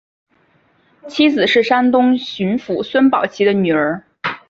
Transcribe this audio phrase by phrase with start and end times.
[1.07, 4.03] 妻子是山东巡抚孙宝琦的女儿。